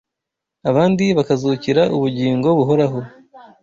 [0.69, 2.99] abandi bakazukira ubugingo buhoraho